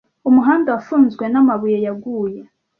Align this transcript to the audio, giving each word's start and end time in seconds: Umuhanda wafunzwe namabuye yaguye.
Umuhanda 0.29 0.67
wafunzwe 0.75 1.23
namabuye 1.31 1.77
yaguye. 1.85 2.41